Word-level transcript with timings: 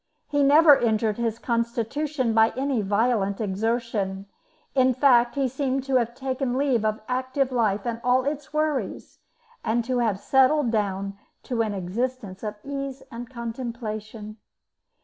He 0.29 0.41
never 0.41 0.75
injured 0.79 1.19
his 1.19 1.37
constitution 1.37 2.33
by 2.33 2.53
any 2.57 2.81
violent 2.81 3.39
exertion; 3.39 4.25
in 4.73 4.95
fact, 4.95 5.35
he 5.35 5.47
seemed 5.47 5.83
to 5.83 5.97
have 5.97 6.15
taken 6.15 6.57
leave 6.57 6.83
of 6.83 7.01
active 7.07 7.51
life 7.51 7.85
and 7.85 8.01
all 8.03 8.25
its 8.25 8.51
worries, 8.51 9.19
and 9.63 9.85
to 9.85 9.99
have 9.99 10.19
settled 10.19 10.71
down 10.71 11.19
to 11.43 11.61
an 11.61 11.75
existence 11.75 12.41
of 12.41 12.55
ease 12.63 13.03
and 13.11 13.29
contemplation. 13.29 14.37